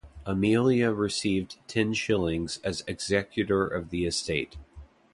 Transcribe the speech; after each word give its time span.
Amelia 0.25 0.91
received 0.91 1.59
ten 1.67 1.93
shillings 1.93 2.57
as 2.63 2.83
executor 2.87 3.67
of 3.67 3.91
the 3.91 4.05
estate. 4.07 4.57